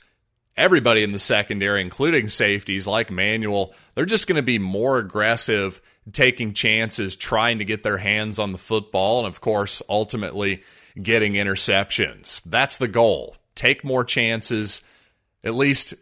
everybody 0.56 1.04
in 1.04 1.12
the 1.12 1.20
secondary, 1.20 1.82
including 1.82 2.30
safeties 2.30 2.88
like 2.88 3.12
Manuel, 3.12 3.74
they're 3.96 4.06
just 4.06 4.28
going 4.28 4.38
to 4.38 4.42
be 4.42 4.60
more 4.60 4.98
aggressive, 4.98 5.82
taking 6.12 6.54
chances, 6.54 7.16
trying 7.16 7.60
to 7.60 7.66
get 7.66 7.84
their 7.84 7.98
hands 7.98 8.40
on 8.40 8.52
the 8.52 8.58
football, 8.58 9.20
and 9.20 9.28
of 9.28 9.42
course, 9.42 9.82
ultimately 9.90 10.64
getting 11.02 11.34
interceptions. 11.34 12.42
That's 12.46 12.78
the 12.78 12.88
goal. 12.88 13.36
Take 13.56 13.84
more 13.84 14.04
chances, 14.04 14.82
at 15.44 15.56
least, 15.56 15.94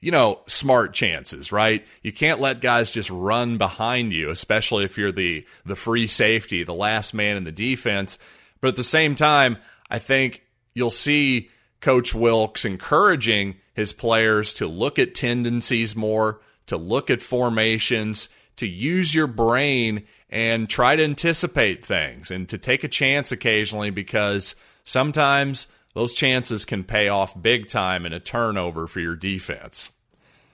you 0.00 0.10
know, 0.10 0.40
smart 0.46 0.92
chances, 0.92 1.52
right? 1.52 1.84
You 2.02 2.12
can't 2.12 2.40
let 2.40 2.60
guys 2.60 2.90
just 2.90 3.10
run 3.10 3.58
behind 3.58 4.12
you, 4.12 4.30
especially 4.30 4.84
if 4.84 4.98
you're 4.98 5.12
the 5.12 5.46
the 5.64 5.76
free 5.76 6.06
safety, 6.06 6.64
the 6.64 6.74
last 6.74 7.14
man 7.14 7.36
in 7.36 7.44
the 7.44 7.52
defense. 7.52 8.18
But 8.60 8.68
at 8.68 8.76
the 8.76 8.84
same 8.84 9.14
time, 9.14 9.58
I 9.90 9.98
think 9.98 10.42
you'll 10.74 10.90
see 10.90 11.50
Coach 11.80 12.14
Wilks 12.14 12.64
encouraging 12.64 13.56
his 13.74 13.92
players 13.92 14.52
to 14.54 14.66
look 14.66 14.98
at 14.98 15.14
tendencies 15.14 15.94
more, 15.94 16.40
to 16.66 16.76
look 16.76 17.10
at 17.10 17.20
formations, 17.20 18.28
to 18.56 18.66
use 18.66 19.14
your 19.14 19.26
brain 19.26 20.04
and 20.30 20.68
try 20.68 20.96
to 20.96 21.04
anticipate 21.04 21.84
things 21.84 22.30
and 22.30 22.48
to 22.48 22.58
take 22.58 22.84
a 22.84 22.88
chance 22.88 23.32
occasionally 23.32 23.90
because 23.90 24.54
sometimes 24.84 25.68
those 25.94 26.14
chances 26.14 26.64
can 26.64 26.84
pay 26.84 27.08
off 27.08 27.40
big 27.40 27.68
time 27.68 28.04
in 28.04 28.12
a 28.12 28.20
turnover 28.20 28.86
for 28.86 29.00
your 29.00 29.16
defense. 29.16 29.90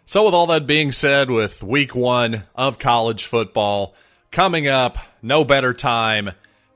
So, 0.04 0.24
with 0.24 0.34
all 0.34 0.46
that 0.48 0.66
being 0.66 0.92
said, 0.92 1.30
with 1.30 1.62
week 1.62 1.94
one 1.94 2.42
of 2.54 2.78
college 2.78 3.24
football 3.24 3.94
coming 4.30 4.68
up, 4.68 4.98
no 5.22 5.44
better 5.44 5.72
time 5.72 6.32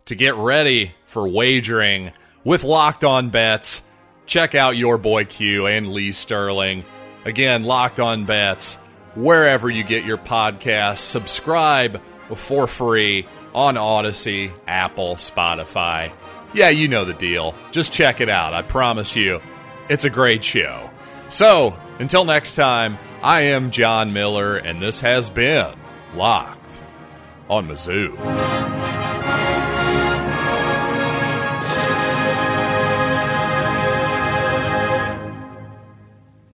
to 0.06 0.14
get 0.14 0.34
ready 0.36 0.94
for 1.06 1.28
wagering 1.28 2.12
with 2.44 2.64
locked 2.64 3.04
on 3.04 3.30
bets. 3.30 3.82
Check 4.26 4.54
out 4.54 4.76
your 4.76 4.98
boy 4.98 5.24
Q 5.24 5.66
and 5.66 5.92
Lee 5.92 6.12
Sterling. 6.12 6.84
Again, 7.24 7.64
locked 7.64 8.00
on 8.00 8.24
bets, 8.24 8.78
wherever 9.16 9.68
you 9.68 9.82
get 9.82 10.04
your 10.04 10.18
podcasts. 10.18 10.98
Subscribe 10.98 12.00
for 12.34 12.66
free 12.66 13.26
on 13.54 13.74
Audacy, 13.74 14.52
Apple, 14.66 15.16
Spotify. 15.16 16.12
Yeah, 16.54 16.68
you 16.68 16.88
know 16.88 17.04
the 17.04 17.14
deal. 17.14 17.54
Just 17.72 17.92
check 17.92 18.20
it 18.20 18.28
out. 18.28 18.54
I 18.54 18.62
promise 18.62 19.16
you, 19.16 19.40
it's 19.88 20.04
a 20.04 20.10
great 20.10 20.44
show. 20.44 20.90
So, 21.28 21.76
until 21.98 22.24
next 22.24 22.54
time, 22.54 22.98
I 23.22 23.42
am 23.42 23.70
John 23.70 24.12
Miller, 24.12 24.56
and 24.56 24.80
this 24.80 25.00
has 25.00 25.30
been 25.30 25.74
Locked 26.14 26.80
on 27.48 27.68
Mizzou. 27.68 28.16